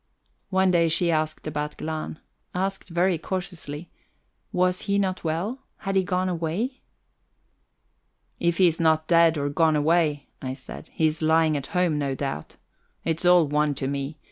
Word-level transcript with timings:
One 0.49 0.71
day 0.71 0.89
she 0.89 1.11
asked 1.11 1.45
about 1.45 1.77
Glahn 1.77 2.17
asked 2.55 2.89
very 2.89 3.19
cautiously. 3.19 3.91
Was 4.51 4.81
he 4.89 4.97
not 4.97 5.23
well? 5.23 5.59
Had 5.77 5.95
he 5.95 6.03
gone 6.03 6.27
away? 6.27 6.81
"If 8.39 8.57
he's 8.57 8.79
not 8.79 9.05
dead, 9.07 9.37
or 9.37 9.47
gone 9.49 9.75
away," 9.75 10.27
I 10.41 10.55
said, 10.55 10.89
"he's 10.91 11.21
lying 11.21 11.55
at 11.55 11.67
home, 11.77 11.99
no 11.99 12.15
doubt. 12.15 12.57
It's 13.05 13.25
all 13.27 13.47
one 13.47 13.75
to 13.75 13.87
me. 13.87 14.17